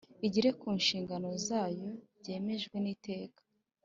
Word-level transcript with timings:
igere 0.27 0.49
ku 0.59 0.67
nshingano 0.79 1.29
zayo 1.47 1.89
byemejwe 2.19 2.75
n 2.83 2.85
Iteka 2.93 3.41